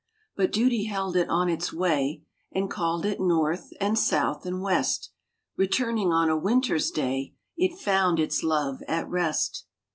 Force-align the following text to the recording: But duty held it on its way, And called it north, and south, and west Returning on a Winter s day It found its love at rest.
But 0.35 0.51
duty 0.51 0.85
held 0.85 1.15
it 1.15 1.29
on 1.29 1.47
its 1.47 1.71
way, 1.71 2.23
And 2.51 2.71
called 2.71 3.05
it 3.05 3.19
north, 3.19 3.71
and 3.79 3.99
south, 3.99 4.47
and 4.47 4.59
west 4.59 5.11
Returning 5.57 6.11
on 6.11 6.27
a 6.27 6.35
Winter 6.35 6.77
s 6.77 6.89
day 6.89 7.35
It 7.55 7.77
found 7.77 8.19
its 8.19 8.41
love 8.41 8.81
at 8.87 9.07
rest. 9.07 9.67